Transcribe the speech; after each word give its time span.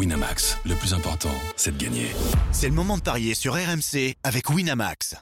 Winamax, 0.00 0.56
le 0.64 0.74
plus 0.76 0.94
important, 0.94 1.28
c'est 1.56 1.76
de 1.76 1.84
gagner. 1.84 2.06
C'est 2.52 2.68
le 2.68 2.74
moment 2.74 2.96
de 2.96 3.02
parier 3.02 3.34
sur 3.34 3.52
RMC 3.52 4.14
avec 4.24 4.48
Winamax. 4.48 5.14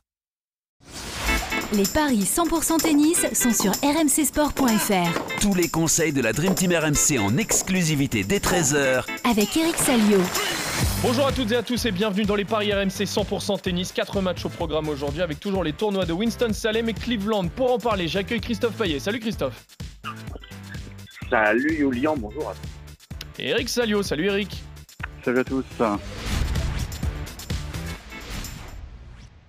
Les 1.72 1.82
paris 1.82 2.20
100% 2.20 2.80
tennis 2.80 3.26
sont 3.32 3.52
sur 3.52 3.72
rmcsport.fr. 3.82 5.40
Tous 5.40 5.54
les 5.54 5.68
conseils 5.68 6.12
de 6.12 6.20
la 6.20 6.32
Dream 6.32 6.54
Team 6.54 6.72
RMC 6.72 7.18
en 7.18 7.36
exclusivité 7.38 8.22
dès 8.22 8.38
13h 8.38 9.04
avec 9.28 9.56
Eric 9.56 9.76
Salio. 9.78 10.20
Bonjour 11.02 11.26
à 11.26 11.32
toutes 11.32 11.50
et 11.50 11.56
à 11.56 11.64
tous 11.64 11.84
et 11.84 11.90
bienvenue 11.90 12.24
dans 12.24 12.36
les 12.36 12.44
paris 12.44 12.72
RMC 12.72 13.02
100% 13.02 13.60
tennis. 13.60 13.90
4 13.90 14.20
matchs 14.20 14.44
au 14.44 14.48
programme 14.48 14.88
aujourd'hui 14.88 15.22
avec 15.22 15.40
toujours 15.40 15.64
les 15.64 15.72
tournois 15.72 16.06
de 16.06 16.12
Winston-Salem 16.12 16.88
et 16.88 16.94
Cleveland. 16.94 17.48
Pour 17.48 17.72
en 17.72 17.78
parler, 17.78 18.06
j'accueille 18.06 18.40
Christophe 18.40 18.76
Payet. 18.76 19.00
Salut 19.00 19.18
Christophe. 19.18 19.66
Salut 21.28 21.76
Julian, 21.76 22.14
bonjour 22.16 22.50
à 22.50 22.52
tous. 22.54 22.78
Et 23.40 23.48
Eric 23.48 23.68
Salio. 23.68 24.02
Salut 24.02 24.26
Eric. 24.26 24.62
Salut 25.28 25.40
à 25.40 25.44
tous. 25.44 25.82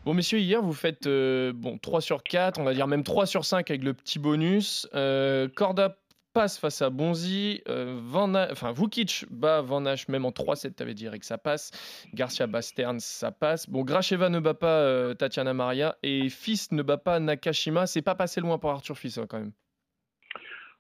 Bon, 0.03 0.13
messieurs, 0.13 0.39
hier, 0.39 0.61
vous 0.61 0.73
faites 0.73 1.07
euh, 1.07 1.53
bon, 1.55 1.77
3 1.77 2.01
sur 2.01 2.21
4, 2.21 2.59
on 2.59 2.65
va 2.65 2.73
dire 2.73 2.85
même 2.85 3.03
3 3.03 3.25
sur 3.25 3.45
5 3.45 3.71
avec 3.71 3.85
le 3.85 3.93
petit 3.93 4.19
bonus. 4.19 4.89
Euh, 4.93 5.47
Corda 5.47 5.95
passe 6.33 6.57
face 6.57 6.81
à 6.81 6.89
Bonzi. 6.89 7.61
Euh, 7.69 7.97
Van 8.03 8.35
enfin, 8.35 8.73
Vukic 8.73 9.23
bat 9.31 9.61
Van 9.61 9.85
Hache 9.85 10.09
même 10.09 10.25
en 10.25 10.31
3-7, 10.31 10.73
t'avais 10.73 10.93
dit 10.93 11.07
que 11.17 11.25
ça 11.25 11.37
passe. 11.37 11.71
Garcia 12.13 12.45
Bastern, 12.45 12.99
ça 12.99 13.31
passe. 13.31 13.69
Bon, 13.69 13.85
Gracheva 13.85 14.27
ne 14.27 14.41
bat 14.41 14.55
pas 14.55 15.15
Tatiana 15.15 15.53
Maria. 15.53 15.95
Et 16.03 16.27
Fils 16.27 16.73
ne 16.73 16.83
bat 16.83 16.97
pas 16.97 17.21
Nakashima. 17.21 17.87
C'est 17.87 18.01
pas 18.01 18.15
passé 18.15 18.41
loin 18.41 18.57
pour 18.57 18.71
Arthur 18.71 18.97
Fils, 18.97 19.17
hein, 19.17 19.27
quand 19.29 19.39
même. 19.39 19.53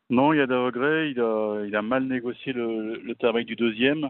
Non, 0.09 0.33
il 0.33 0.39
y 0.39 0.41
a 0.41 0.47
des 0.47 0.55
regrets. 0.55 1.11
Il 1.11 1.21
a, 1.21 1.63
il 1.65 1.73
a 1.73 1.81
mal 1.81 2.03
négocié 2.03 2.51
le, 2.51 2.95
le 2.97 3.15
travail 3.15 3.45
du 3.45 3.55
deuxième 3.55 4.09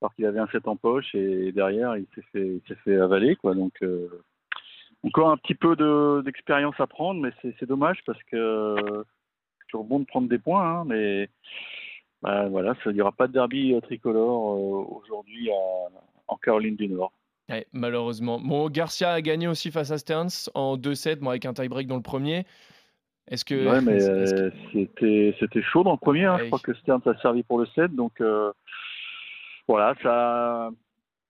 alors 0.00 0.14
qu'il 0.14 0.26
avait 0.26 0.40
un 0.40 0.48
set 0.48 0.68
en 0.68 0.76
poche 0.76 1.14
et 1.14 1.52
derrière 1.52 1.96
il 1.96 2.06
s'est 2.14 2.24
fait, 2.32 2.60
il 2.68 2.76
fait 2.84 2.96
avaler 2.96 3.36
quoi. 3.36 3.54
Donc 3.54 3.72
euh, 3.82 4.08
encore 5.04 5.30
un 5.30 5.36
petit 5.36 5.54
peu 5.54 5.76
d'expérience 6.22 6.74
à 6.78 6.86
prendre, 6.86 7.20
mais 7.20 7.30
c'est 7.42 7.66
dommage 7.66 7.98
parce 8.04 8.22
que 8.24 8.76
c'est 9.58 9.66
toujours 9.68 9.84
bon 9.84 10.00
de 10.00 10.04
prendre 10.04 10.28
des 10.28 10.38
points, 10.38 10.80
hein, 10.80 10.84
mais 10.86 11.28
bah, 12.22 12.48
voilà, 12.48 12.74
il 12.86 12.92
n'y 12.92 13.00
aura 13.00 13.12
pas 13.12 13.26
de 13.26 13.32
derby 13.32 13.74
euh, 13.74 13.80
tricolore 13.80 14.52
euh, 14.52 14.98
aujourd'hui 15.00 15.48
en 16.28 16.36
Caroline 16.38 16.76
du 16.76 16.88
Nord. 16.88 17.12
malheureusement. 17.72 18.40
Bon, 18.40 18.68
Garcia 18.68 19.12
a 19.12 19.20
gagné 19.20 19.48
aussi 19.48 19.70
face 19.70 19.90
à 19.90 19.98
Stearns 19.98 20.50
en 20.54 20.76
2-7, 20.76 21.20
bon, 21.20 21.30
avec 21.30 21.46
un 21.46 21.54
tie-break 21.54 21.86
dans 21.86 21.96
le 21.96 22.02
premier. 22.02 22.44
Est-ce 23.28 23.44
que. 23.44 23.68
Ouais, 23.68 23.80
mais 23.80 24.00
c'était, 24.72 25.36
c'était 25.40 25.62
chaud 25.62 25.82
dans 25.82 25.92
le 25.92 25.98
premier. 25.98 26.24
Hein. 26.24 26.38
Je 26.38 26.44
crois 26.46 26.58
que 26.58 26.74
Stearns 26.74 27.02
a 27.06 27.16
servi 27.18 27.42
pour 27.42 27.58
le 27.58 27.66
7, 27.74 27.94
donc 27.94 28.20
voilà, 29.68 29.94
ça 30.02 30.70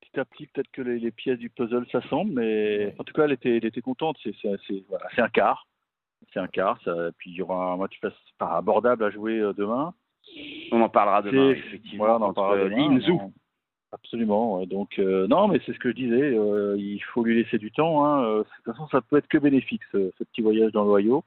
petit 0.01 0.20
à 0.20 0.25
petit 0.25 0.47
peut-être 0.47 0.70
que 0.70 0.83
les, 0.83 1.11
pièces 1.11 1.39
du 1.39 1.51
puzzle 1.51 1.87
s'assemblent, 1.91 2.33
mais 2.33 2.95
en 2.98 3.05
tout 3.05 3.12
cas 3.12 3.25
elle 3.25 3.33
était, 3.33 3.56
elle 3.56 3.65
était 3.65 3.81
contente. 3.81 4.19
C'est 4.23 4.84
voilà, 4.89 5.06
un 5.17 5.28
quart, 5.28 5.67
c'est 6.33 6.41
un 6.41 6.48
quart. 6.48 6.78
Ça, 6.84 6.95
puis 7.19 7.31
il 7.31 7.37
y 7.37 7.43
aura 7.43 7.73
un 7.73 7.77
match 7.77 7.98
pas 8.39 8.56
abordable 8.56 9.05
à 9.05 9.11
jouer 9.11 9.39
euh, 9.39 9.53
demain. 9.53 9.95
On 10.73 10.81
en 10.81 10.89
parlera 10.89 11.23
demain, 11.23 11.51
effectivement. 11.51 12.05
Voilà, 12.05 12.19
on 12.19 12.28
en 12.28 12.34
parlera 12.34 12.69
demain. 12.69 13.31
Absolument. 13.93 14.67
Donc 14.67 14.98
euh, 14.98 15.27
non, 15.28 15.48
mais 15.48 15.61
c'est 15.65 15.73
ce 15.73 15.78
que 15.78 15.91
je 15.91 15.95
disais. 15.95 16.37
Euh, 16.37 16.77
il 16.78 17.00
faut 17.15 17.25
lui 17.25 17.43
laisser 17.43 17.59
du 17.59 17.71
temps. 17.71 18.05
Hein. 18.05 18.39
De 18.39 18.43
toute 18.43 18.75
façon, 18.75 18.87
ça 18.89 19.00
peut 19.00 19.17
être 19.17 19.28
que 19.28 19.39
bénéfique 19.39 19.83
ce, 19.93 20.12
ce 20.19 20.25
petit 20.25 20.43
voyage 20.43 20.73
dans 20.73 20.84
l'Ohio. 20.84 21.25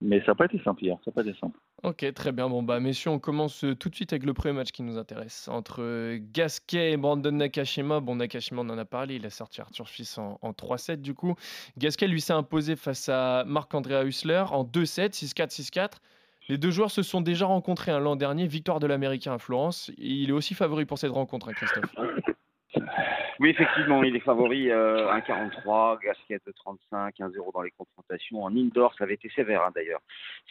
Mais 0.00 0.20
ça 0.20 0.26
n'a 0.28 0.34
pas 0.36 0.44
été 0.44 0.60
simple 0.62 0.84
hier, 0.84 0.96
ça 1.04 1.10
n'a 1.10 1.12
pas 1.12 1.28
été 1.28 1.36
simple. 1.38 1.58
Ok, 1.82 2.12
très 2.14 2.30
bien. 2.30 2.48
Bon, 2.48 2.62
bah, 2.62 2.78
messieurs, 2.78 3.10
on 3.10 3.18
commence 3.18 3.64
euh, 3.64 3.74
tout 3.74 3.88
de 3.88 3.96
suite 3.96 4.12
avec 4.12 4.24
le 4.24 4.32
premier 4.32 4.54
match 4.54 4.70
qui 4.70 4.82
nous 4.82 4.96
intéresse. 4.96 5.48
Entre 5.48 5.82
euh, 5.82 6.18
Gasquet 6.20 6.92
et 6.92 6.96
Brandon 6.96 7.32
Nakashima. 7.32 7.98
Bon, 8.00 8.16
Nakashima, 8.16 8.62
on 8.62 8.70
en 8.70 8.78
a 8.78 8.84
parlé, 8.84 9.16
il 9.16 9.26
a 9.26 9.30
sorti 9.30 9.60
Arthur 9.60 9.88
Fils 9.88 10.18
en, 10.18 10.38
3-7 10.42 10.96
du 10.96 11.14
coup. 11.14 11.34
Gasquet, 11.78 12.06
lui, 12.06 12.20
s'est 12.20 12.32
imposé 12.32 12.76
face 12.76 13.08
à 13.08 13.44
Marc-Andrea 13.46 14.04
Hussler 14.04 14.44
en 14.50 14.64
2-7, 14.64 15.10
6-4, 15.12 15.50
6-4. 15.50 15.90
Les 16.48 16.58
deux 16.58 16.70
joueurs 16.70 16.90
se 16.90 17.02
sont 17.02 17.20
déjà 17.20 17.46
rencontrés 17.46 17.92
l'an 17.98 18.16
dernier, 18.16 18.46
victoire 18.46 18.80
de 18.80 18.86
l'Américain 18.86 19.34
à 19.34 19.38
Florence. 19.38 19.90
Il 19.98 20.30
est 20.30 20.32
aussi 20.32 20.54
favori 20.54 20.84
pour 20.84 20.98
cette 20.98 21.10
rencontre, 21.10 21.48
hein, 21.48 21.52
Christophe. 21.52 21.94
Oui, 23.40 23.50
effectivement, 23.50 24.02
il 24.02 24.16
est 24.16 24.20
favori 24.20 24.70
euh, 24.70 25.06
1,43, 25.12 26.02
Gasquet 26.02 26.40
de 26.44 26.52
35, 26.52 27.14
1-0 27.18 27.52
dans 27.52 27.62
les 27.62 27.70
confrontations. 27.70 28.42
En 28.42 28.56
indoor, 28.56 28.94
ça 28.94 29.04
avait 29.04 29.14
été 29.14 29.28
sévère 29.30 29.62
hein, 29.62 29.70
d'ailleurs. 29.74 30.00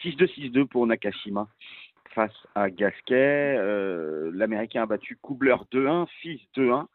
6-2, 0.04 0.28
6-2 0.52 0.66
pour 0.66 0.88
Nakashima 0.88 1.48
face 2.16 2.48
à 2.56 2.70
Gasquet. 2.70 3.56
Euh, 3.58 4.32
L'Américain 4.34 4.84
a 4.84 4.86
battu 4.86 5.18
Kubler 5.22 5.56
2-1, 5.72 6.08
Fils 6.22 6.42
2-1, 6.56 6.86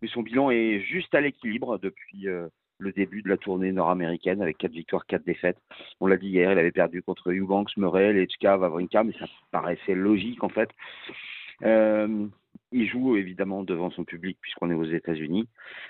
mais 0.00 0.08
son 0.08 0.22
bilan 0.22 0.50
est 0.50 0.80
juste 0.80 1.14
à 1.14 1.20
l'équilibre 1.20 1.78
depuis 1.78 2.28
euh, 2.28 2.48
le 2.78 2.92
début 2.92 3.22
de 3.22 3.28
la 3.28 3.36
tournée 3.36 3.72
nord-américaine 3.72 4.42
avec 4.42 4.58
4 4.58 4.72
victoires, 4.72 5.06
4 5.06 5.24
défaites. 5.24 5.58
On 6.00 6.06
l'a 6.06 6.16
dit 6.16 6.28
hier, 6.28 6.50
il 6.50 6.58
avait 6.58 6.72
perdu 6.72 7.02
contre 7.02 7.30
Eubanks, 7.30 7.76
Murray, 7.76 8.12
Lechka, 8.12 8.56
Vavrinka, 8.56 9.04
mais 9.04 9.12
ça 9.18 9.26
paraissait 9.50 9.94
logique 9.94 10.42
en 10.42 10.48
fait. 10.48 10.70
Euh, 11.62 12.26
il 12.72 12.88
joue 12.88 13.16
évidemment 13.16 13.62
devant 13.62 13.90
son 13.90 14.04
public 14.04 14.38
puisqu'on 14.40 14.70
est 14.70 14.74
aux 14.74 14.84
États-Unis. 14.84 15.48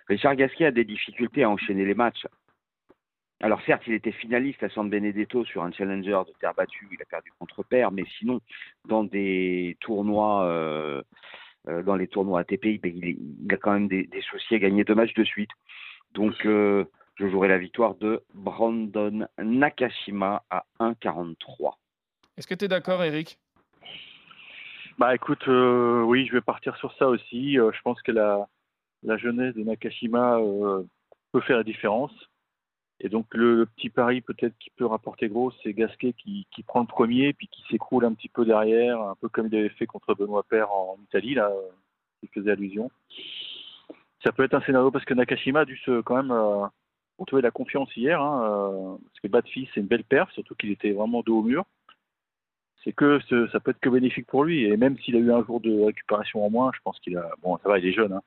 Richard 0.08 0.36
Gasquet 0.36 0.66
a 0.66 0.70
des 0.70 0.84
difficultés 0.84 1.44
à 1.44 1.50
enchaîner 1.50 1.84
les 1.84 1.94
matchs. 1.94 2.26
Alors 3.40 3.60
certes, 3.66 3.82
il 3.86 3.94
était 3.94 4.12
finaliste 4.12 4.62
à 4.62 4.68
San 4.68 4.88
Benedetto 4.88 5.44
sur 5.44 5.64
un 5.64 5.72
challenger 5.72 6.20
de 6.28 6.32
terre 6.38 6.54
battue, 6.54 6.88
il 6.92 7.02
a 7.02 7.04
perdu 7.04 7.32
contre 7.38 7.64
Père, 7.64 7.90
mais 7.90 8.04
sinon, 8.18 8.40
dans 8.86 9.02
des 9.02 9.76
tournois, 9.80 10.44
euh, 10.44 11.02
euh, 11.68 11.82
dans 11.82 11.96
les 11.96 12.06
tournois 12.06 12.40
ATP, 12.40 12.66
il, 12.66 12.80
il, 12.84 13.52
a 13.52 13.56
quand 13.56 13.72
même 13.72 13.88
des, 13.88 14.08
soucis 14.30 14.54
à 14.54 14.58
gagner 14.60 14.84
deux 14.84 14.94
matchs 14.94 15.14
de 15.14 15.24
suite. 15.24 15.50
Donc, 16.14 16.34
je 16.44 16.86
jouerai 17.18 17.48
la 17.48 17.58
victoire 17.58 17.96
de 17.96 18.22
Brandon 18.32 19.26
Nakashima 19.38 20.44
à 20.50 20.64
1,43. 20.78 21.74
Est-ce 22.36 22.46
que 22.46 22.54
tu 22.54 22.66
es 22.66 22.68
d'accord, 22.68 23.02
Eric? 23.02 23.38
Bah 24.98 25.14
écoute, 25.14 25.46
euh, 25.48 26.02
oui, 26.02 26.26
je 26.26 26.32
vais 26.32 26.40
partir 26.40 26.76
sur 26.76 26.92
ça 26.94 27.08
aussi. 27.08 27.58
Euh, 27.58 27.70
je 27.72 27.80
pense 27.82 28.00
que 28.02 28.12
la, 28.12 28.48
la 29.02 29.16
jeunesse 29.16 29.54
de 29.54 29.62
Nakashima 29.62 30.38
euh, 30.38 30.82
peut 31.32 31.40
faire 31.40 31.56
la 31.56 31.64
différence. 31.64 32.12
Et 33.00 33.08
donc 33.08 33.26
le, 33.32 33.66
petit 33.66 33.90
pari 33.90 34.20
peut-être 34.20 34.56
qui 34.58 34.70
peut 34.70 34.86
rapporter 34.86 35.28
gros, 35.28 35.50
c'est 35.62 35.72
Gasquet 35.72 36.12
qui, 36.12 36.46
qui, 36.52 36.62
prend 36.62 36.80
le 36.80 36.86
premier, 36.86 37.32
puis 37.32 37.48
qui 37.48 37.62
s'écroule 37.70 38.04
un 38.04 38.14
petit 38.14 38.28
peu 38.28 38.44
derrière, 38.44 39.00
un 39.00 39.16
peu 39.16 39.28
comme 39.28 39.48
il 39.48 39.56
avait 39.56 39.70
fait 39.70 39.86
contre 39.86 40.14
Benoît 40.14 40.44
Père 40.44 40.70
en, 40.72 40.96
Italie, 41.02 41.34
là, 41.34 41.50
il 42.22 42.28
faisait 42.28 42.52
allusion. 42.52 42.90
Ça 44.22 44.30
peut 44.30 44.44
être 44.44 44.54
un 44.54 44.60
scénario 44.60 44.92
parce 44.92 45.04
que 45.04 45.14
Nakashima 45.14 45.60
a 45.60 45.64
dû 45.64 45.76
se, 45.78 46.00
quand 46.02 46.22
même 46.22 46.70
retrouver 47.18 47.42
la 47.42 47.50
confiance 47.50 47.94
hier, 47.96 48.20
hein, 48.22 48.98
parce 49.04 49.20
que 49.20 49.28
Badfi 49.28 49.68
c'est 49.74 49.80
une 49.80 49.88
belle 49.88 50.04
perf, 50.04 50.30
surtout 50.32 50.54
qu'il 50.54 50.70
était 50.70 50.92
vraiment 50.92 51.22
dos 51.22 51.40
au 51.40 51.42
mur 51.42 51.64
c'est 52.84 52.92
que 52.92 53.20
ça 53.52 53.60
peut 53.60 53.70
être 53.70 53.80
que 53.80 53.88
bénéfique 53.88 54.26
pour 54.26 54.44
lui. 54.44 54.64
Et 54.64 54.76
même 54.76 54.98
s'il 54.98 55.16
a 55.16 55.18
eu 55.18 55.32
un 55.32 55.44
jour 55.44 55.60
de 55.60 55.80
récupération 55.80 56.44
en 56.44 56.50
moins, 56.50 56.70
je 56.74 56.80
pense 56.84 56.98
qu'il 57.00 57.16
a. 57.16 57.30
Bon, 57.42 57.58
ça 57.58 57.68
va, 57.68 57.78
il 57.78 57.86
est 57.86 57.92
jeune. 57.92 58.12
Hein. 58.12 58.22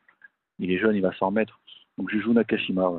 Il 0.59 0.71
est 0.71 0.77
jeune, 0.77 0.95
il 0.95 1.01
va 1.01 1.13
s'en 1.13 1.27
remettre. 1.27 1.59
Donc 1.97 2.09
je 2.11 2.19
joue 2.19 2.33
Nakashima. 2.33 2.89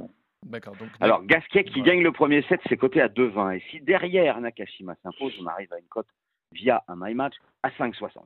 D'accord. 0.45 0.77
Alors 1.01 1.25
Gasquet 1.25 1.65
qui 1.65 1.83
gagne 1.83 2.03
le 2.03 2.13
premier 2.13 2.43
set, 2.43 2.61
c'est 2.69 2.77
coté 2.77 3.01
à 3.01 3.09
2,20. 3.09 3.57
Et 3.57 3.63
si 3.71 3.81
derrière 3.81 4.41
Nakashima 4.41 4.95
s'impose, 5.03 5.33
on 5.41 5.47
arrive 5.47 5.73
à 5.73 5.79
une 5.79 5.87
cote 5.87 6.09
via 6.53 6.85
un 6.89 6.95
my 6.97 7.15
match 7.15 7.35
à 7.63 7.71
5,60. 7.71 8.23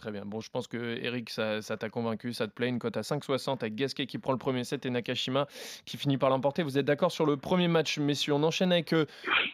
Très 0.00 0.12
bien. 0.12 0.22
Bon, 0.24 0.40
je 0.40 0.48
pense 0.48 0.66
que 0.66 0.98
Eric, 1.02 1.28
ça, 1.28 1.60
t'a 1.60 1.90
convaincu, 1.90 2.32
ça 2.32 2.46
te 2.46 2.52
plaît. 2.52 2.68
Une 2.68 2.78
cote 2.78 2.96
à 2.96 3.02
5,60 3.02 3.58
avec 3.60 3.74
Gasquet 3.74 4.06
qui 4.06 4.16
prend 4.16 4.32
le 4.32 4.38
premier 4.38 4.64
set 4.64 4.86
et 4.86 4.90
Nakashima 4.90 5.46
qui 5.84 5.98
finit 5.98 6.16
par 6.16 6.30
l'emporter. 6.30 6.62
Vous 6.62 6.78
êtes 6.78 6.86
d'accord 6.86 7.12
sur 7.12 7.26
le 7.26 7.36
premier 7.36 7.68
match, 7.68 7.98
messieurs? 7.98 8.32
On 8.32 8.42
enchaîne 8.42 8.72
avec 8.72 8.94
euh, 8.94 9.04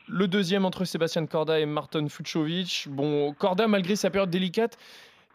le 0.07 0.29
deuxième 0.29 0.65
entre 0.65 0.85
Sébastien 0.85 1.27
Korda 1.27 1.59
et 1.59 1.67
Martin 1.67 2.07
Fucovic. 2.09 2.87
Bon, 2.89 3.33
Korda, 3.33 3.67
malgré 3.67 3.97
sa 3.97 4.09
période 4.09 4.31
délicate, 4.31 4.79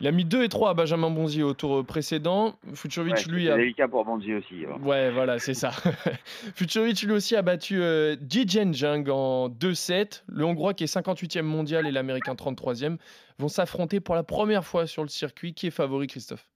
il 0.01 0.07
a 0.07 0.11
mis 0.11 0.25
2 0.25 0.43
et 0.43 0.49
3 0.49 0.71
à 0.71 0.73
Benjamin 0.73 1.11
Bonzi 1.11 1.43
au 1.43 1.53
tour 1.53 1.85
précédent. 1.85 2.55
Fucovic, 2.73 3.27
lui, 3.27 3.51
a. 3.51 3.55
délicat 3.55 3.87
pour 3.87 4.03
Bonzi 4.03 4.33
aussi. 4.33 4.65
Hein. 4.65 4.79
Ouais, 4.81 5.11
voilà, 5.11 5.37
c'est 5.37 5.53
ça. 5.53 5.69
Fucovic, 6.55 7.03
lui 7.03 7.11
aussi, 7.11 7.35
a 7.35 7.43
battu 7.43 7.79
euh, 7.79 8.15
Jing 8.27 8.73
en 9.11 9.47
2-7. 9.49 10.23
Le 10.27 10.43
Hongrois, 10.43 10.73
qui 10.73 10.85
est 10.85 10.93
58e 10.93 11.43
mondial, 11.43 11.85
et 11.85 11.91
l'Américain 11.91 12.33
33e, 12.33 12.97
vont 13.37 13.47
s'affronter 13.47 13.99
pour 13.99 14.15
la 14.15 14.23
première 14.23 14.65
fois 14.65 14.87
sur 14.87 15.03
le 15.03 15.07
circuit. 15.07 15.53
Qui 15.53 15.67
est 15.67 15.71
favori, 15.71 16.07
Christophe? 16.07 16.47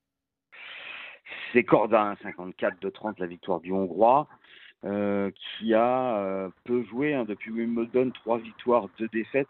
C'est 1.53 1.63
Corda, 1.63 2.15
54 2.23 2.81
de 2.81 2.89
30, 2.89 3.19
la 3.19 3.27
victoire 3.27 3.59
du 3.59 3.71
Hongrois. 3.71 4.27
Euh, 4.85 5.31
qui 5.31 5.73
a 5.73 6.17
euh, 6.17 6.49
peu 6.63 6.83
joué 6.83 7.13
hein, 7.15 7.25
depuis 7.25 7.49
Wimbledon, 7.49 8.11
trois 8.11 8.37
victoires, 8.37 8.87
deux 8.99 9.07
défaites 9.07 9.47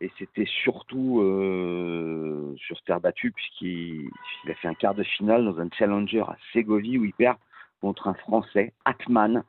et 0.00 0.10
c'était 0.18 0.46
surtout 0.46 1.20
euh, 1.20 2.54
sur 2.56 2.80
terre 2.82 3.00
battue 3.00 3.32
puisqu'il 3.32 4.10
a 4.48 4.54
fait 4.54 4.68
un 4.68 4.74
quart 4.74 4.94
de 4.94 5.02
finale 5.02 5.44
dans 5.44 5.60
un 5.60 5.68
challenger 5.70 6.20
à 6.20 6.36
Ségovie 6.52 6.98
où 6.98 7.04
il 7.04 7.12
perd 7.12 7.36
contre 7.80 8.08
un 8.08 8.14
Français, 8.14 8.72
Atman. 8.84 9.44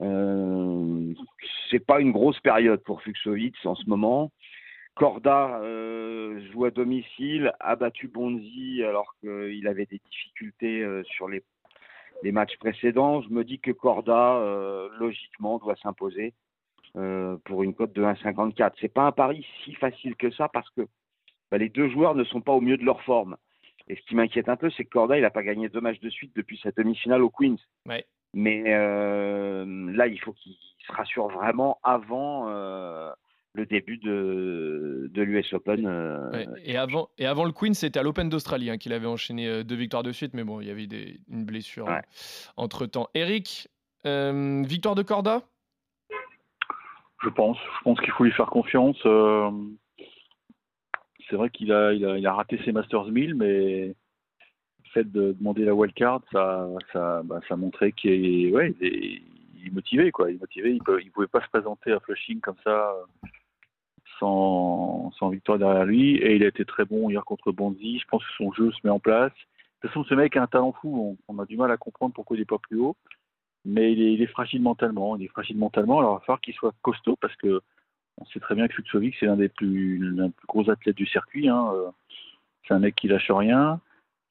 Euh, 0.00 1.14
c'est 1.70 1.84
pas 1.84 2.00
une 2.00 2.12
grosse 2.12 2.40
période 2.40 2.82
pour 2.82 3.02
Fuxovic 3.02 3.54
en 3.64 3.74
ce 3.74 3.88
moment. 3.88 4.30
Corda 4.94 5.60
euh, 5.60 6.40
joue 6.52 6.64
à 6.64 6.70
domicile, 6.70 7.52
a 7.60 7.76
battu 7.76 8.08
Bonzi 8.08 8.82
alors 8.82 9.14
qu'il 9.20 9.68
avait 9.68 9.86
des 9.86 10.00
difficultés 10.10 10.82
euh, 10.82 11.02
sur 11.04 11.28
les, 11.28 11.42
matchs 12.32 12.56
précédents. 12.58 13.20
Je 13.22 13.28
me 13.28 13.44
dis 13.44 13.58
que 13.58 13.70
Corda, 13.70 14.40
logiquement, 14.98 15.58
doit 15.58 15.76
s'imposer 15.76 16.34
euh, 16.96 17.36
pour 17.44 17.62
une 17.62 17.74
cote 17.74 17.92
de 17.94 18.02
1,54. 18.02 18.72
C'est 18.80 18.92
pas 18.92 19.06
un 19.06 19.12
pari 19.12 19.46
si 19.64 19.74
facile 19.74 20.16
que 20.16 20.30
ça 20.30 20.48
parce 20.48 20.68
que 20.70 20.82
bah, 21.50 21.58
les 21.58 21.68
deux 21.68 21.88
joueurs 21.88 22.14
ne 22.14 22.24
sont 22.24 22.40
pas 22.40 22.52
au 22.52 22.60
mieux 22.60 22.76
de 22.76 22.84
leur 22.84 23.02
forme. 23.02 23.36
Et 23.88 23.94
ce 23.96 24.00
qui 24.08 24.14
m'inquiète 24.16 24.48
un 24.48 24.56
peu, 24.56 24.68
c'est 24.70 24.84
que 24.84 24.90
Corda, 24.90 25.16
il 25.16 25.22
n'a 25.22 25.30
pas 25.30 25.42
gagné 25.44 25.68
deux 25.68 25.80
matchs 25.80 26.00
de 26.00 26.10
suite 26.10 26.32
depuis 26.34 26.58
sa 26.62 26.70
demi-finale 26.72 27.22
au 27.22 27.30
Queens. 27.30 27.56
Ouais. 27.86 28.04
Mais 28.34 28.64
euh, 28.66 29.64
là, 29.94 30.06
il 30.08 30.18
faut 30.20 30.32
qu'il 30.32 30.54
se 30.86 30.92
rassure 30.92 31.28
vraiment 31.28 31.78
avant 31.84 32.48
euh, 32.48 33.10
le 33.52 33.64
début 33.64 33.98
de, 33.98 35.08
de 35.12 35.22
l'US 35.22 35.52
Open. 35.52 35.86
euh, 35.86 36.30
Ouais, 36.32 36.46
Et, 36.64 36.76
avant, 36.76 37.08
et 37.18 37.26
avant 37.26 37.44
le 37.44 37.52
Queen, 37.52 37.74
c'était 37.74 38.00
à 38.00 38.02
l'Open 38.02 38.28
d'Australie 38.28 38.70
hein, 38.70 38.76
qu'il 38.76 38.92
avait 38.92 39.06
enchaîné 39.06 39.62
deux 39.62 39.76
victoires 39.76 40.02
de 40.02 40.12
suite, 40.12 40.34
mais 40.34 40.42
bon, 40.44 40.60
il 40.60 40.66
y 40.66 40.70
avait 40.70 40.86
des, 40.88 41.20
une 41.28 41.44
blessure 41.44 41.86
Ouais. 41.86 42.02
entre 42.56 42.86
temps. 42.86 43.08
Eric, 43.14 43.68
victoire 44.04 44.94
de 44.96 45.02
Corda? 45.02 45.42
Je 47.22 47.28
pense. 47.28 47.58
Je 47.78 47.82
pense 47.84 48.00
qu'il 48.00 48.12
faut 48.12 48.24
lui 48.24 48.32
faire 48.32 48.46
confiance. 48.46 49.00
euh, 49.06 49.50
c'est 51.28 51.36
vrai 51.36 51.50
qu'il 51.50 51.72
a, 51.72 51.92
il 51.92 52.26
a, 52.26 52.32
raté 52.32 52.58
ses 52.64 52.72
Masters 52.72 53.06
1000, 53.06 53.34
mais 53.34 53.86
le 53.88 53.94
fait 54.92 55.10
de 55.10 55.32
demander 55.32 55.64
la 55.64 55.74
wildcard, 55.74 56.20
ça, 56.32 56.68
ça, 56.92 57.22
bah, 57.24 57.40
ça 57.48 57.56
montrait 57.56 57.92
qu'il 57.92 58.46
est, 58.46 58.52
ouais, 58.52 58.74
il 58.80 59.66
est, 59.66 59.70
motivé. 59.72 60.12
Quoi. 60.12 60.30
Il 60.30 60.36
est 60.36 60.40
motivé. 60.40 60.70
Il 60.70 60.76
ne 61.06 61.10
pouvait 61.10 61.26
pas 61.26 61.40
se 61.40 61.48
présenter 61.48 61.92
à 61.92 62.00
Flushing 62.00 62.40
comme 62.40 62.56
ça 62.62 62.94
sans, 64.20 65.10
sans 65.18 65.30
victoire 65.30 65.58
derrière 65.58 65.84
lui. 65.84 66.16
Et 66.16 66.36
il 66.36 66.44
a 66.44 66.48
été 66.48 66.64
très 66.64 66.84
bon 66.84 67.10
hier 67.10 67.24
contre 67.24 67.50
Bonzi. 67.50 67.98
Je 67.98 68.06
pense 68.06 68.24
que 68.24 68.32
son 68.36 68.52
jeu 68.52 68.70
se 68.70 68.78
met 68.84 68.90
en 68.90 69.00
place. 69.00 69.32
De 69.32 69.88
toute 69.88 69.90
façon, 69.90 70.04
ce 70.04 70.14
mec 70.14 70.36
a 70.36 70.42
un 70.42 70.46
talent 70.46 70.72
fou. 70.72 71.16
On, 71.28 71.34
on 71.34 71.38
a 71.40 71.46
du 71.46 71.56
mal 71.56 71.70
à 71.70 71.76
comprendre 71.76 72.14
pourquoi 72.14 72.36
il 72.36 72.40
n'est 72.40 72.46
pas 72.46 72.58
plus 72.58 72.78
haut. 72.78 72.96
Mais 73.66 73.92
il 73.92 74.00
est, 74.02 74.12
il 74.14 74.22
est 74.22 74.26
fragile 74.28 74.62
mentalement. 74.62 75.16
Il 75.16 75.24
est 75.24 75.28
fragile 75.28 75.58
mentalement. 75.58 75.98
Alors, 75.98 76.12
il 76.12 76.14
va 76.14 76.20
falloir 76.20 76.40
qu'il 76.40 76.54
soit 76.54 76.72
costaud 76.82 77.16
parce 77.20 77.34
que 77.36 77.60
on 78.18 78.24
sait 78.26 78.40
très 78.40 78.54
bien 78.54 78.66
que 78.68 78.74
Fuxovic, 78.74 79.14
c'est 79.20 79.26
l'un 79.26 79.36
des 79.36 79.48
plus, 79.50 79.98
l'un 79.98 80.26
des 80.28 80.32
plus 80.32 80.46
gros 80.46 80.70
athlètes 80.70 80.96
du 80.96 81.06
circuit. 81.06 81.48
hein. 81.48 81.70
C'est 82.66 82.72
un 82.74 82.78
mec 82.78 82.94
qui 82.94 83.08
lâche 83.08 83.30
rien, 83.30 83.80